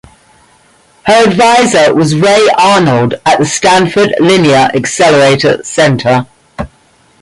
[1.03, 6.25] Her advisor was Ray Arnold at the Stanford Linear Accelerator Center.